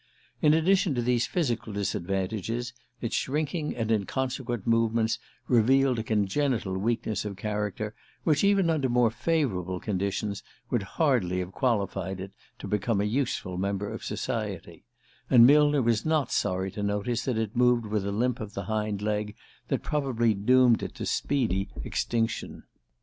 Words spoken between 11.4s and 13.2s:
qualified it to become a